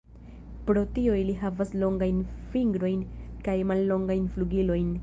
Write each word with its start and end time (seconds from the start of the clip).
Pro 0.69 0.81
tio 0.95 1.17
ili 1.23 1.35
havas 1.41 1.75
longajn 1.83 2.25
fingrojn 2.55 3.05
kaj 3.49 3.59
mallongajn 3.75 4.29
flugilojn. 4.37 4.93